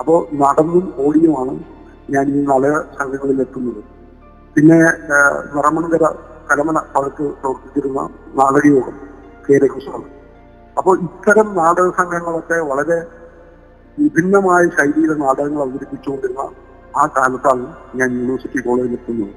[0.00, 1.54] അപ്പോൾ നടന്നും ഓടിയുമാണ്
[2.14, 3.80] ഞാൻ ഈ നാല് സംഘങ്ങളിൽ എത്തുന്നത്.
[4.54, 4.80] പിന്നെ
[5.54, 6.04] നിറമണകര
[6.50, 8.00] കലമന ഭാഗത്ത് പ്രവർത്തിച്ചിരുന്ന
[8.38, 8.96] നാടകയോഗം
[9.44, 10.08] കെ രഘുസ്വാമി.
[10.76, 12.98] അപ്പോൾ ഇത്തരം നാടക സംഘങ്ങളൊക്കെ വളരെ
[14.00, 16.42] വിഭിന്നമായ ശൈലിയിലെ നാടകങ്ങൾ അവതരിപ്പിച്ചുകൊണ്ടിരുന്ന
[16.96, 17.64] ആ കാലത്താണ്
[17.98, 19.34] ഞാൻ യൂണിവേഴ്സിറ്റി കോളേജിൽ എത്തുന്നത്.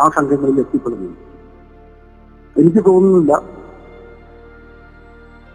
[0.00, 1.16] ആ സംഘങ്ങളിൽ എത്തിപ്പെടുന്നത്.
[2.56, 3.32] എനിക്ക് തോന്നുന്നില്ല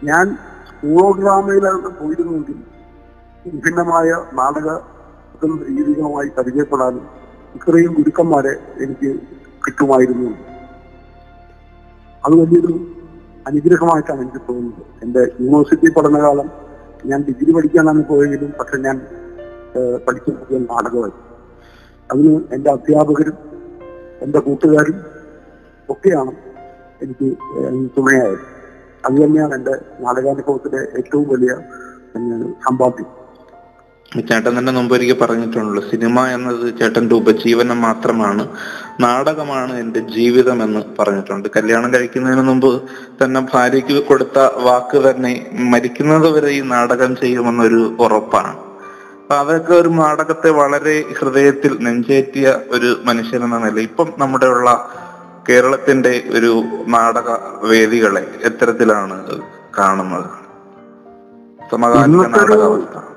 [0.08, 0.26] ഞാൻ
[0.68, 2.58] സ്കൂളോഗ്രാമയിലാണ് പോയിരുന്നെങ്കിൽ
[3.46, 4.68] വിഭിന്നമായ നാടക
[5.68, 7.04] രീതികളുമായി പരിചയപ്പെടാനും
[7.56, 9.10] ഇത്രയും ഗുരുക്കന്മാരെ എനിക്ക്
[9.66, 10.30] കിട്ടുമായിരുന്നു.
[12.24, 12.74] അത് വലിയൊരു
[13.46, 14.82] അനുഗ്രഹമായിട്ടാണ് എനിക്ക് തോന്നുന്നത്.
[15.04, 16.48] എന്റെ യൂണിവേഴ്സിറ്റി പഠനകാലം
[17.08, 18.96] ഞാൻ ഡിഗ്രി പഠിക്കാനാണ് പോയെങ്കിലും പക്ഷെ ഞാൻ
[20.06, 21.14] പഠിച്ചു നോക്കിയ നാടകമായി.
[22.12, 23.36] അതിന് എന്റെ അധ്യാപകരും
[24.24, 24.96] എന്റെ കൂട്ടുകാരും
[25.88, 26.32] ഒക്കെയാണ്
[27.04, 27.28] എനിക്ക്
[27.96, 28.42] തുണയായത്.
[29.06, 31.52] അത് തന്നെയാണ് എന്റെ നാടകാനുഭവത്തിലെ ഏറ്റവും വലിയ
[32.66, 33.08] സമ്പാദ്യം.
[34.18, 38.48] ചേട്ടൻ തന്നെ മുമ്പ് ഒരിക്കൽ പറഞ്ഞിട്ടുണ്ടല്ലോ സിനിമ എന്നത് ചേട്ടന്റെ ഉപജീവനം മാത്രമാണ്
[39.00, 41.48] നാടകമാണ് എന്റെ ജീവിതം എന്ന് പറഞ്ഞിട്ടുണ്ട്.
[41.56, 42.82] കല്യാണം കഴിക്കുന്നതിന് മുമ്പ്
[43.20, 48.52] തന്നെ ഭാര്യയ്ക്ക് കൊടുത്ത വാക്ക് തന്നെ മരിക്കുന്നത് വരെ ഈ നാടകം ചെയ്യുമെന്നൊരു ഉറപ്പാണ്.
[49.22, 54.90] അപ്പൊ അതൊക്കെ ഒരു നാടകത്തെ വളരെ ഹൃദയത്തിൽ നെഞ്ചേറ്റിയ ഒരു മനുഷ്യൻ എന്ന നില ഇപ്പം നമ്മുടെ ഉള്ള
[55.48, 57.30] കേരളത്തിന്റെ ഒരു നാടക
[57.62, 59.40] വേദികളെ എത്തരത്തിലാണ്
[59.78, 60.28] കാണുന്നത്.
[61.70, 63.09] സമകാലിക നാടകാവസ്ഥ.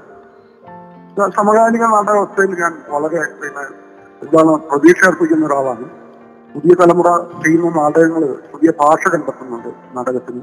[1.17, 3.63] സമകാലിക നാടകാവസ്ഥയിൽ ഞാൻ വളരെ പിന്നെ
[4.23, 5.89] എന്താണ് പ്രതീക്ഷ അർപ്പിക്കുന്ന ഒരാളാണ്.
[6.53, 7.09] പുതിയ തലമുറ
[7.43, 10.41] ചെയ്യുന്ന നാടകങ്ങൾ പുതിയ ഭാഷ കണ്ടെത്തുന്നുണ്ട് നാടകത്തിന്.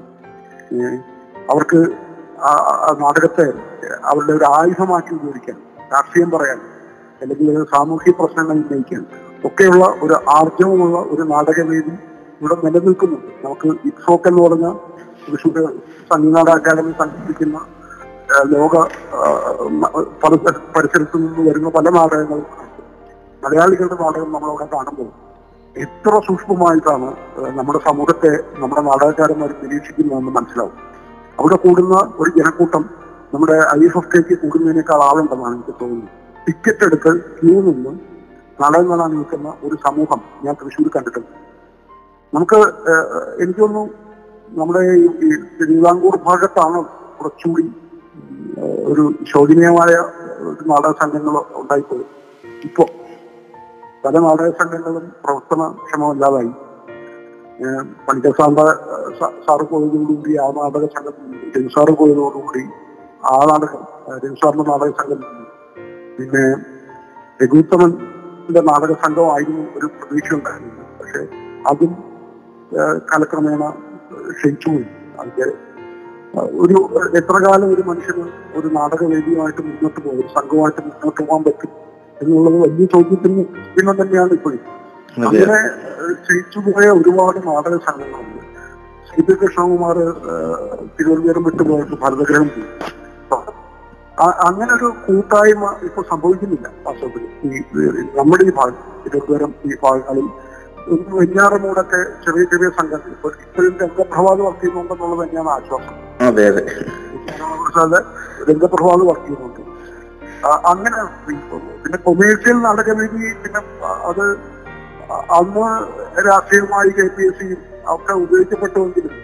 [1.51, 1.81] അവർക്ക്
[3.01, 3.47] നാടകത്തെ
[4.05, 5.57] അവരുടെ ഒരു ആയുധമാക്കി ഉപയോഗിക്കാൻ
[5.95, 6.61] രാഷ്ട്രീയം പറയാൻ
[7.23, 9.03] അല്ലെങ്കിൽ സാമൂഹ്യ പ്രശ്നങ്ങൾ ഉന്നയിക്കാൻ.
[9.45, 11.95] ഒക്കെയുള്ള ഒരു ആർജവമുള്ള ഒരു നാടകവേദി
[12.41, 13.45] ഇവിടെ നിലനിൽക്കുന്നുണ്ട്.
[13.45, 14.73] നമുക്ക് ഇക്സോക്ക് എന്ന് പറഞ്ഞ
[15.27, 15.59] തൃശ്ശൂർ
[16.11, 17.59] സംഗീത അക്കാദമി സംഘടിപ്പിക്കുന്ന
[18.53, 18.75] ലോക
[20.75, 22.47] പരിസരത്തു നിന്ന് വരുന്ന പല നാടകങ്ങളും
[23.45, 25.09] മലയാളികളുടെ നാടകം നമ്മളവിടെ കാണുമ്പോൾ
[25.77, 27.09] എത്ര സൂക്ഷ്മമായിട്ടാണ്
[27.59, 28.33] നമ്മുടെ സമൂഹത്തെ
[28.63, 30.77] നമ്മുടെ നാടകക്കാരന്മാർ നിരീക്ഷിക്കുന്നതെന്ന് മനസ്സിലാവും.
[31.41, 32.83] അവിടെ കൂടുന്ന ഒരു ജനക്കൂട്ടം
[33.35, 36.11] നമ്മുടെ ഐ എഫ് എഫ് കെക്ക് കൂടുന്നതിനേക്കാൾ ആളുണ്ടെന്നാണ് എനിക്ക് തോന്നുന്നത്.
[36.47, 37.93] ടിക്കറ്റ് എടുത്ത് ക്യൂ നിന്ന്
[38.63, 41.31] നാടകം നിൽക്കുന്ന ഒരു സമൂഹം ഞാൻ തൃശ്ശൂർ കണ്ടിട്ടുണ്ട്.
[42.33, 42.59] നമുക്ക്
[43.43, 43.87] എനിക്കൊന്നും
[44.59, 46.79] നമ്മുടെ ഈ തിരുവിതാംകൂർ ഭാഗത്താണ്
[47.19, 47.65] കുറച്ചുകൂടി
[48.85, 49.93] ഒരു ശോചനീയമായ
[50.67, 52.05] നാടക സംഘങ്ങൾ ഉണ്ടായിപ്പോയി.
[52.65, 52.85] ഇപ്പോ
[54.05, 56.51] പല നാടക സംഘങ്ങളും പ്രവർത്തനക്ഷമമല്ലാതായി
[58.07, 58.65] പണിക്കർ സാറിന്റെ
[59.19, 61.17] സ- സാറ് പോയതോടുകൂടി ആ നാടക സംഘം
[61.55, 62.63] രവി സാറ് പോയതോടുകൂടി
[63.25, 63.83] ആ നാടകം
[64.25, 65.21] രവിസാറിന്റെ രവി സാറിന്റെ നാടക സംഘം
[66.17, 66.45] പിന്നെ
[67.41, 71.23] രഘുത്തമന്റെ നാടക സംഘമായിരുന്നു ഒരു പ്രതീക്ഷ ഉണ്ടായിരുന്നത് പക്ഷെ
[71.67, 71.93] അതും
[73.11, 73.63] കാലക്രമേണ
[74.31, 74.87] ക്ഷയിച്ചുപോയി.
[75.19, 75.47] അതിന്റെ
[76.35, 76.77] ഒരു
[77.17, 81.71] എത്ര കാലം ഒരു മനുഷ്യന് ഒരു നാടകവേദിയുമായിട്ട് മുന്നോട്ട് പോകും സംഘമായിട്ട് മുന്നോട്ട് പോകാൻ പറ്റും
[82.21, 84.61] എന്നുള്ളത് വലിയ ചോദ്യത്തിന് ചിഹ്നം തന്നെയാണ് ഇപ്പോഴും.
[85.27, 85.59] അങ്ങനെ
[86.13, 88.41] ക്ഷയിച്ചുപോയ ഒരുപാട് നാടക സംഘങ്ങളുണ്ട്.
[89.09, 89.97] സി പി കൃഷ്ണകുമാർ
[90.97, 92.67] തിരുവനന്തപുരം വിട്ടുപോയിട്ട് ഭരതഗ്രഹം പോയി.
[94.21, 97.59] ആ- അങ്ങനെ ഒരു കൂട്ടായ്മ ഇപ്പൊ സംഭവിക്കുന്നില്ല വാസ്തവത്തിൽ ഈ
[98.17, 100.27] നമ്മുടെ ഈ ഭാഗം തിരുവനന്തപുരം ഈ ഭാഗങ്ങളിൽ
[100.89, 105.97] വെഞ്ഞാറമൂടൊക്കെ ചെറിയ ചെറിയ സംഘം ഇപ്പൊ ഇപ്പോഴും രംഗപ്രഭാത് വർക്ക് ചെയ്യുന്നുണ്ടെന്നുള്ളത് തന്നെയാണ് ആശ്വാസം.
[106.21, 106.63] അതെ അതെ.
[108.49, 109.61] രംഗപ്രഭാത് വർക്ക് ചെയ്യുന്നുണ്ട്.
[110.65, 111.01] അങ്ങനെ
[111.83, 113.61] പിന്നെ കൊമേഴ്സ്യൽ നാടകവേദി പിന്നെ
[114.11, 114.25] അത്
[115.39, 115.67] അന്ന്
[116.29, 117.49] രാഷ്ട്രീയമായി കെ പി എസ് സി
[117.87, 119.15] ഒക്കെ ഉപയോഗിക്കപ്പെട്ടുവെങ്കിലും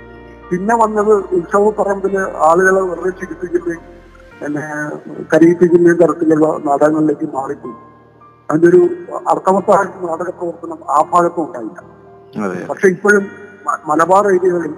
[0.50, 2.14] പിന്നെ വന്നത് ഉത്സവപ്പറമ്പിൽ
[2.48, 3.84] ആളുകളെ വെറുതെ ചികിത്സിക്കുകയും
[4.40, 4.64] പിന്നെ
[5.32, 7.76] കരയിപ്പിക്കുന്ന തരത്തിലുള്ള നാടകങ്ങളിലേക്ക് മാറിപ്പോയി.
[8.48, 8.80] അതിന്റെ ഒരു
[9.32, 11.78] അർത്ഥവത്തായ നാടക പ്രവർത്തനം ആ ഭാഗത്തും ഉണ്ടായില്ല
[12.70, 13.24] പക്ഷെ ഇപ്പോഴും
[13.88, 14.74] മലബാർ ഏരിയകളിൽ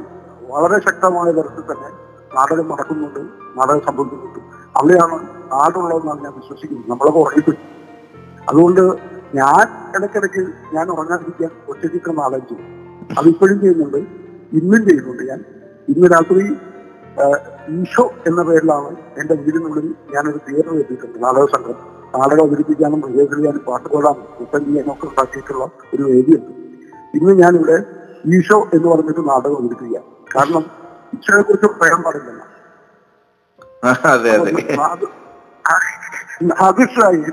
[0.53, 1.91] വളരെ ശക്തമായ തരത്തിൽ തന്നെ
[2.37, 3.21] നാടകം നടക്കുന്നുണ്ട്
[3.59, 4.41] നാടകം സംഭവിക്കുന്നുണ്ട്.
[4.79, 5.17] അവിടെയാണ്
[5.53, 6.87] നാടുള്ളതെന്നാണ് ഞാൻ വിശ്വസിക്കുന്നത്.
[6.91, 7.59] നമ്മളൊക്കെ ഉറങ്ങിപ്പോയി.
[8.51, 8.83] അതുകൊണ്ട്
[9.39, 9.65] ഞാൻ
[9.97, 10.43] ഇടയ്ക്കിടയ്ക്ക്
[10.77, 12.67] ഞാൻ ഉറങ്ങാതിരിക്കാൻ ഒറ്റയ്ക്ക് നാടകം ചെയ്തു
[13.21, 14.01] അതിപ്പോഴും ചെയ്യുന്നുണ്ട്
[14.59, 15.41] ഇന്നും ചെയ്യുന്നുണ്ട് ഞാൻ.
[15.93, 16.45] ഇന്ന് രാത്രി
[17.77, 21.79] ഈശോ എന്ന പേരിലാണ് എന്റെ വീടിനുള്ളിൽ ഞാനൊരു തിയേറ്റർ എത്തിയിട്ടുണ്ട് നാടക സംഘം.
[22.15, 26.53] നാടകം അവതരിപ്പിക്കാനും റിഹേഴ്സൽ ചെയ്യാനും പാട്ട് പാടാനും കൂട്ടം ചെയ്യാനും ഒക്കെ ഉണ്ടാക്കിയിട്ടുള്ള ഒരു വേദിയുണ്ട്
[27.15, 27.85] ഇന്ന് ഞാനിവിടെ
[28.33, 30.03] ഈശോ എന്ന് പറഞ്ഞിട്ട് നാടകം അവതരിപ്പിക്കുക
[30.35, 30.65] കാരണം
[31.17, 32.43] ഈശോയെ കുറിച്ച് പറയാൻ പാടില്ല
[36.51, 37.21] നാദുഷായി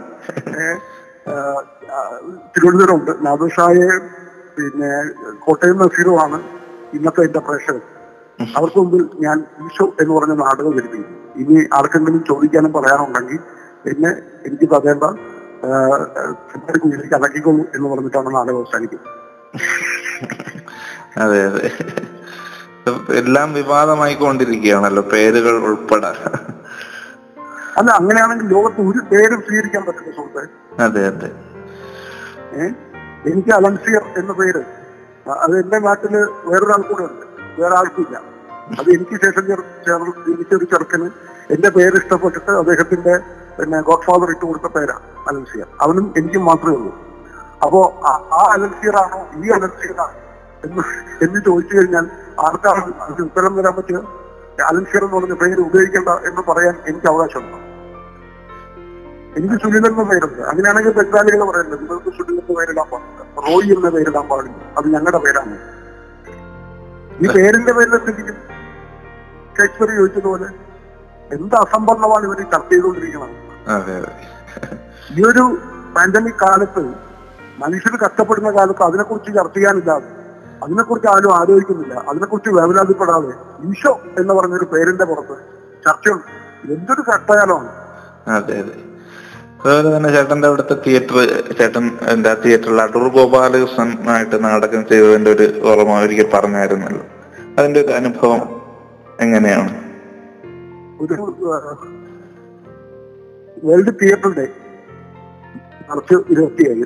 [2.53, 3.89] തിരുവനന്തപുരം ഉണ്ട് നാദുഷായെ
[4.55, 4.91] പിന്നെ
[5.45, 6.37] കോട്ടയം നസീറുമാണ്
[6.93, 7.81] ഇന്നത്തെ എന്റെ പ്രേക്ഷകർ
[8.55, 11.17] അവർക്ക് മുമ്പിൽ ഞാൻ ഈശോ എന്ന് പറഞ്ഞ നാടകം അവതരിപ്പിക്കുന്നു.
[11.41, 13.39] ഇനി ആർക്കെങ്കിലും ചോദിക്കാനും പറയാനുണ്ടെങ്കിൽ
[13.85, 14.11] പിന്നെ
[14.45, 15.05] എനിക്ക് പറയേണ്ട
[16.75, 19.11] കുഞ്ഞിലേക്ക് അടക്കിക്കൊള്ളൂ എന്ന് പറഞ്ഞിട്ടാണ് നാടകം അവസാനിക്കുന്നത്
[21.23, 21.67] അതെ അതെ.
[23.15, 26.11] എല്ലാം വിവാദമായി കൊണ്ടിരിക്കുകയാണല്ലോ പേരുകൾ ഉൾപ്പെടെ.
[27.77, 30.43] അല്ല അങ്ങനെയാണെങ്കിൽ ലോകത്ത് ഒരു പേരും സ്വീകരിക്കാൻ പറ്റില്ല സുഹൃത്തെ.
[30.83, 31.29] അതെ അതെ.
[33.25, 34.61] എനിക്ക് അലൻസിയർ എന്ന പേര്.
[35.37, 36.13] അത് എന്റെ നാട്ടിൽ
[36.45, 37.25] വേറൊരാൾ കൂടെ ഉണ്ട്.
[37.59, 38.15] വേറെ ആൾക്കില്ല.
[38.79, 41.07] അത് എനിക്ക് ശേഷം ചേർ- ചേർന്ന് ജനിച്ചൊരു ചെറുക്കന്
[41.49, 43.15] എന്റെ പേര് ഇഷ്ടപ്പെട്ടിട്ട് അദ്ദേഹത്തിന്റെ
[43.59, 45.65] പിന്നെ ഗോഡ് ഫാദർ ഇട്ട് കൊടുത്ത പേരാ അലൻസിയർ.
[45.81, 46.95] അവനും എനിക്കും മാത്രമേ ഉള്ളൂ.
[47.63, 49.95] അപ്പോ ആ- അലൻസിയറാണോ ഈ അലൻസിയർ
[50.63, 52.07] എന്ന് എന്ന് ചോദിച്ചു കഴിഞ്ഞാൽ
[52.39, 54.07] ആർക്കാണ് അതിന് ഉത്തരം തരാൻ പറ്റുക?
[54.65, 57.57] അലൻസിയർ എന്ന് പറഞ്ഞ പേര് ഉപയോഗിക്കേണ്ട എന്ന് പറയാൻ എനിക്ക് അവകാശമുണ്ടോ.
[59.37, 60.41] എനിക്ക് സുനിൽ എന്ന പേരുണ്ട്.
[60.41, 63.41] അങ്ങനെയാണെങ്കിൽ ബംഗാളികൾ പറയുന്നത് നിങ്ങൾക്ക് സുനിൽ എന്ന പേരിടാൻ പാടില്ല.
[63.41, 64.73] റോയി എന്ന പേരിടാൻ പാടില്ല.
[64.77, 65.57] അത് ഞങ്ങളുടെ പേരാണ്.
[67.23, 70.45] ഈ പേരിന്റെ പേരിൽ എന്തെങ്കിലും ചോദിച്ചതുപോലെ
[71.35, 73.44] എന്ത് അസംബന്ധമാണ് ഇവർ ചർച്ച ചെയ്തുകൊണ്ടിരിക്കുന്നത്?
[73.67, 74.11] അതെ അതെ.
[75.17, 75.57] ഈ ഒരു
[75.95, 76.93] പാൻഡമിക് കാലത്ത്
[77.57, 80.05] മനുഷ്യർ കഷ്ടപ്പെടുന്ന കാലത്ത് അതിനെക്കുറിച്ച് ചർച്ച ചെയ്യാനില്ലാതെ
[80.63, 81.93] അതിനെക്കുറിച്ച് ആരും ആലോചിക്കുന്നില്ല.
[81.93, 83.33] അതിനെക്കുറിച്ച് വേവലാതിപ്പെടാതെ
[83.69, 85.35] ഈശോ എന്ന് പറഞ്ഞൊരു പേരിന്റെ പുറത്ത്
[85.85, 86.31] ചർച്ചയുണ്ട്.
[86.73, 87.69] എന്തൊരു കഷ്ടകാലമാണ്
[88.29, 88.75] അതെ അതെ.
[89.65, 91.17] അതുപോലെ തന്നെ ചേട്ടന്റെ അവിടുത്തെ തിയേറ്റർ
[91.59, 97.05] ചേട്ടൻ എന്താ തിയേറ്ററിൽ അടൂർ ഗോപാലകൃഷ്ണൻ ആയിട്ട് നാടകം ചെയ്തതിന്റെ ഒരു ഓർമ്മ ഒരിക്കൽ പറഞ്ഞായിരുന്നല്ലോ.
[97.57, 98.61] അതിന്റെ ഒരു അനുഭവം
[99.19, 99.73] എങ്ങനെയാണ്?
[101.01, 101.13] ഒരു
[103.67, 104.45] വേൾഡ് തിയേറ്റർ ഡേ
[105.89, 106.85] മാർച്ച് ഇരുപത്തിയേഴ്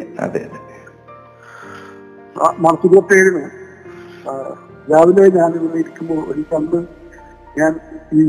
[2.64, 3.44] മാർച്ച് ഇരുപത്തി ഏഴിന്
[4.92, 6.78] രാവിലെ ഞാൻ ഇവിടെ ഇരിക്കുമ്പോൾ ഒരു കണ്ട്
[7.60, 7.72] ഞാൻ
[8.20, 8.24] ഈ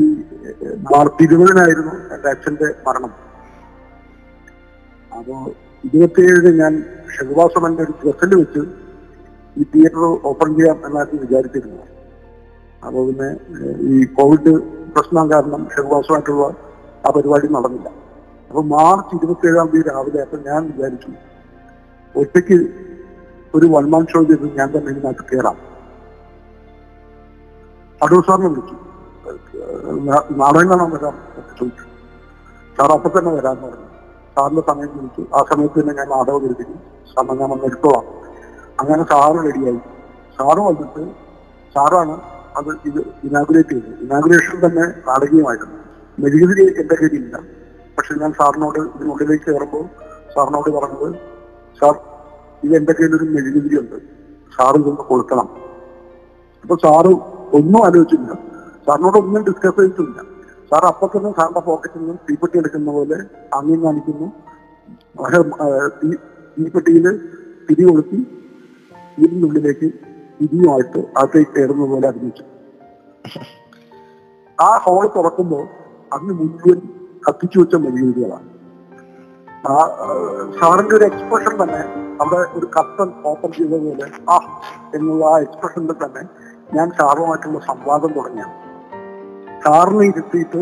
[0.90, 3.12] മാർച്ച് ഇരുപതിനായിരുന്നു എന്റെ അച്ഛന്റെ മരണം.
[5.12, 5.36] അപ്പോ
[5.84, 6.72] ഇരുപത്തിയേഴിന് ഞാൻ
[7.14, 8.62] ഷെഹബാസമന്റെ ഒരു ഗസൽ വെച്ച്
[9.56, 11.86] ഈ തിയേറ്റർ ഓപ്പൺ ചെയ്യാം എന്നായിരുന്നു വിചാരിച്ചിരുന്നത്.
[12.86, 13.30] അപ്പോൾ പിന്നെ
[13.92, 14.52] ഈ കോവിഡ്
[14.94, 16.44] പ്രശ്നം കാരണം ഷെഹുവാസമായിട്ടുള്ള
[17.06, 17.88] ആ പരിപാടി നടന്നില്ല.
[18.50, 21.10] അപ്പൊ മാർച്ച് ഇരുപത്തി ഏഴാം തീയതി രാവിലെ അപ്പൊ ഞാൻ വിചാരിച്ചു
[22.14, 22.56] ഒറ്റയ്ക്ക്
[23.54, 25.56] ഒരു വൺ മാൻ ഷോ ചെയ്ത് ഞാൻ തന്നെ ഇതിനകത്ത് കയറാം.
[28.00, 28.76] അടൂർ സാറിനെ വിളിച്ചു.
[30.40, 31.14] നാടകം കാണാൻ വരാം
[31.58, 31.84] ചോദിച്ചു.
[32.78, 33.86] സാർ അപ്പൊ തന്നെ വരാമെന്ന് പറഞ്ഞു.
[34.36, 36.80] സാറിന്റെ സമയം വിളിച്ചു ആ സമയത്ത് തന്നെ ഞാൻ നാടകം എടുത്തിരുന്നു
[37.12, 38.04] സാറിനെ ഞാൻ വന്ന് എടുത്തോളാം.
[38.80, 39.80] അങ്ങനെ സാറ് റെഡിയായി.
[40.38, 41.04] സാറ് വന്നിട്ട്
[41.74, 42.14] സാറാണ്
[42.58, 43.96] അത് ഇത് ഇനാഗുറേറ്റ് ചെയ്തത്.
[44.04, 45.76] ഇനാഗുറേഷൻ തന്നെ നാടകീയമായിരുന്നു.
[46.18, 47.36] മെഴുകുതിരി എന്റെ കയ്യിലില്ല.
[48.00, 49.82] പക്ഷെ ഞാൻ സാറിനോട് ഇതിനുള്ളിലേക്ക് കയറുമ്പോൾ
[50.34, 51.08] സാറിനോട് പറഞ്ഞത്
[51.78, 51.94] സാർ
[52.64, 53.96] ഇത് എന്റെ കയ്യിൽ ഒരു മെഴുകുതിരി ഉണ്ട്
[54.54, 55.48] സാറ് ഇതൊന്ന് കൊടുക്കണം
[56.62, 57.10] അപ്പൊ സാറ്
[57.58, 58.30] ഒന്നും ആലോചിച്ചില്ല.
[58.86, 60.20] സാറിനോട് ഒന്നും ഡിസ്കസ് ചെയ്തിട്ടില്ല.
[60.70, 63.18] സാർ അപ്പൊ തന്നെ സാറിന്റെ പോക്കറ്റിൽ നിന്നും തീപ്പെട്ടി എടുക്കുന്ന പോലെ
[63.56, 64.28] അങ്ങനെ കാണിക്കുന്നു.
[66.56, 67.06] തീപ്പെട്ടിയിൽ
[67.66, 68.20] തിരി കൊളുത്തി
[69.24, 69.88] ഇതിനുള്ളിലേക്ക്
[70.38, 72.46] തിരിയുമായിട്ട് അകത്തേക്ക് കയറുന്ന പോലെ അഭിനയിച്ചു.
[74.58, 75.64] ആ ഹോൾ തുറക്കുമ്പോൾ
[76.16, 76.80] അന്ന് മുഴുവൻ
[77.30, 78.48] കത്തിച്ചു വെച്ച മെഴുകുതിരികളാണ്
[79.68, 79.74] ആ
[80.60, 81.80] സാറിന്റെ ഒരു എക്സ്പ്രഷൻ തന്നെ
[82.20, 84.36] അവിടെ ഒരു കത്തൻ ഓപ്പൺ ചെയ്ത പോലെ ആ
[84.94, 86.22] എന്നുള്ള ആ എക്സ്പ്രഷനിൽ തന്നെ
[86.74, 88.54] ഞാൻ സാറുമായിട്ടുള്ള സംവാദം തുടങ്ങിയാണ്.
[89.64, 90.60] സാറിനെ ഇരുത്തിയിട്ട്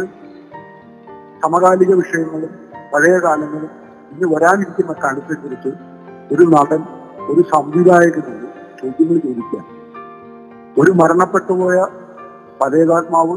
[1.44, 2.52] സമകാലിക വിഷയങ്ങളും
[2.92, 3.70] പഴയ കാലങ്ങളും
[4.12, 5.72] ഇന്ന് വരാനിരിക്കുന്ന കാലത്തെ കുറിച്ച്
[6.32, 6.82] ഒരു നടൻ
[7.28, 8.46] ഒരു സംവിധായകനോട്
[8.82, 9.64] ചോദ്യങ്ങൾ ചോദിക്കാൻ
[10.78, 11.78] ഒരു മരണപ്പെട്ടുപോയ
[12.60, 13.36] പഴയതാത്മാവ്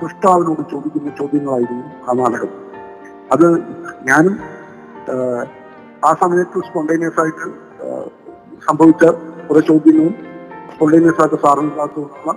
[0.00, 2.67] സൃഷ്ടാവിനോട് ചോദിക്കുന്ന ചോദ്യങ്ങളായിരുന്നു ആ നാടകം.
[3.30, 3.46] അത്
[4.08, 4.34] ഞാനും
[6.04, 7.46] ആ സമയത്ത് സ്പോണ്ടേനിയസ് ആയിട്ട്
[8.66, 9.04] സംഭവിച്ച
[9.48, 10.14] കുറെ ചോദ്യങ്ങളും
[10.72, 12.32] സ്പോണ്ടേനിയസ് ആയിട്ട് സാറിന് കാത്തുള്ള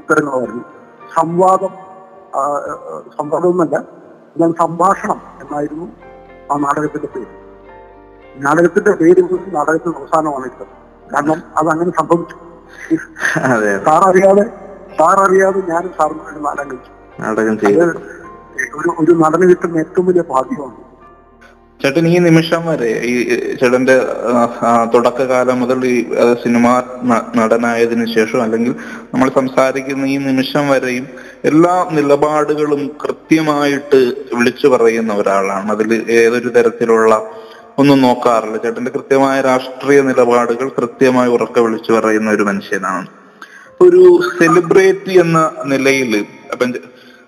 [0.00, 0.64] ഉത്തരങ്ങളായിരുന്നു.
[1.16, 1.72] സംവാദം
[3.18, 3.76] സംവാദമൊന്നല്ല
[4.34, 5.86] എന്നാൽ സംഭാഷണം എന്നായിരുന്നു
[6.50, 7.30] ആ നാടകത്തിന്റെ പേര്.
[8.36, 9.22] നാടകത്തിന്റെ പേര്
[9.54, 10.72] നാടകത്തിന്റെ അവസാനമാണ് ഇട്ടത്
[11.06, 11.38] കാരണം
[11.72, 12.36] അങ്ങനെ സംഭവിച്ചു.
[13.46, 13.72] അതെ അതെ.
[13.86, 14.44] സാർ അറിയാതെ
[14.98, 17.86] സാർ അറിയാതെ ഞാനും സാറിന് നാടകം കഴിച്ചു നാടകം ചെയ്തു.
[18.78, 20.76] ഒരു ഒരു നടന് കിട്ടുന്ന ഏറ്റവും വലിയ ഭാഗ്യമാണ്.
[21.80, 23.14] ചേട്ടൻ ഈ നിമിഷം വരെ ഈ
[23.60, 23.96] ചേട്ടന്റെ
[24.94, 25.96] തുടക്കകാലം മുതൽ ഈ
[26.42, 26.66] സിനിമ
[27.38, 28.72] നടനായതിനു ശേഷം അല്ലെങ്കിൽ
[29.12, 31.06] നമ്മൾ സംസാരിക്കുന്ന ഈ നിമിഷം വരെയും
[31.50, 34.00] എല്ലാ നിലപാടുകളും കൃത്യമായിട്ട്
[34.38, 35.68] വിളിച്ചു പറയുന്ന ഒരാളാണ്.
[35.74, 37.12] അതിൽ ഏതൊരു തരത്തിലുള്ള
[37.82, 38.56] ഒന്നും നോക്കാറില്ല.
[38.64, 43.06] ചേട്ടന്റെ കൃത്യമായ രാഷ്ട്രീയ നിലപാടുകൾ കൃത്യമായി ഉറക്കെ വിളിച്ചു പറയുന്ന ഒരു മനുഷ്യനാണ്.
[43.86, 44.02] ഒരു
[44.38, 45.38] സെലിബ്രിറ്റി എന്ന
[45.72, 46.12] നിലയിൽ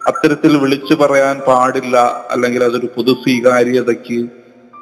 [0.07, 1.97] അത്തരത്തിൽ വിളിച്ചു പറയാൻ പാടില്ല
[2.31, 4.29] അല്ലെങ്കിൽ അതൊരു പൊതു സ്വീകാര്യതയ്ക്ക്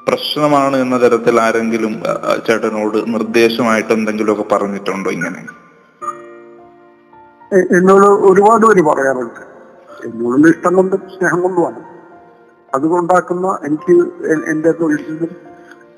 [0.09, 2.03] പ്രശ്നമാണ് എന്ന തരത്തിൽ ആരെങ്കിലും
[2.47, 5.41] ചേട്ടനോട് നിർദ്ദേശമായിട്ട് എന്തെങ്കിലുമൊക്കെ പറഞ്ഞിട്ടുണ്ടോ ഇങ്ങനെ?
[7.77, 9.41] എന്നോട് ഒരുപാട് പേര് പറയാറുണ്ട്.
[10.05, 11.81] എന്നോടുള്ള ഇഷ്ടം കൊണ്ടും സ്നേഹം കൊണ്ടുമാണ്.
[12.75, 13.95] അതുകൊണ്ടാക്കുന്ന എനിക്ക്
[14.51, 15.37] എന്റെ തൊഴിലിലും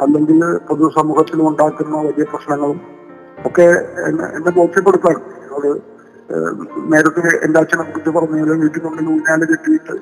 [0.00, 2.80] അല്ലെങ്കിൽ പൊതുസമൂഹത്തിലും ഉണ്ടാക്കുന്ന വലിയ പ്രശ്നങ്ങളും
[3.46, 3.66] ഒക്കെ
[4.06, 5.44] എന്നെ ബോധ്യപ്പെടുത്താറുണ്ട്.
[5.44, 5.97] എന്നോട്
[6.78, 9.92] നേരത്തെ എന്റെ അച്ഛനെ കുറിച്ച് പറഞ്ഞ വീട്ടിനുള്ളിൽ ഊഞ്ഞാൽ കെട്ടിയിട്ട്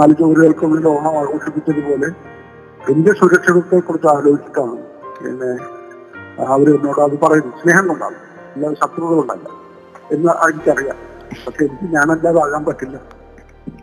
[0.00, 2.06] നാല് ചോറുകൾക്കുള്ളിൽ ഓണം ആഘോഷിപ്പിച്ചതുപോലെ
[2.92, 4.76] എന്റെ സുരക്ഷിതത്തെ കുറിച്ച് ആലോചിച്ചിട്ടാണ്
[5.24, 5.52] പിന്നെ
[6.42, 8.14] അവർ എന്നോട് അത് പറയുന്നു സ്നേഹം കൊണ്ടാണ്.
[8.54, 9.48] അല്ലാതെ ശത്രുത കൊണ്ടല്ല.
[10.10, 10.96] എന്ന് എനിക്കറിയാം.
[11.46, 12.96] പക്ഷെ എനിക്ക് ഞാനല്ലാതെ ആകാൻ പറ്റില്ല.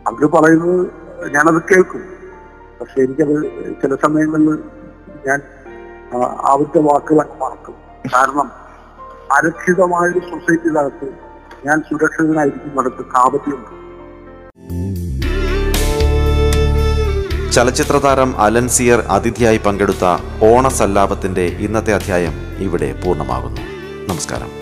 [0.06, 0.86] അവർ പറയുന്നത്
[1.30, 2.02] ഞാനത് കേൾക്കും.
[2.80, 3.42] പക്ഷെ എനിക്കത്
[3.82, 4.58] ചില സമയങ്ങളിൽ
[5.26, 5.40] ഞാൻ
[6.40, 7.74] അവരുടെ വാക്കുകളൊക്കെ മറക്കും.
[8.14, 8.50] കാരണം
[9.32, 11.29] അരക്ഷിതമായൊരു സൊസൈറ്റിയിലകത്ത്
[11.66, 13.80] ഞാൻ സുരക്ഷിതനായിരിക്കും അടുത്ത് കാപട്യമുണ്ട്
[17.52, 20.04] ചലച്ചിത്ര താരം അലൻ സിയർ അതിഥിയായി പങ്കെടുത്ത
[20.42, 23.60] ഓണസല്ലാപത്തിന്റെ ഇന്നത്തെ അധ്യായം ഇവിടെ പൂർണമാകുന്നു.
[24.08, 24.59] നമസ്കാരം.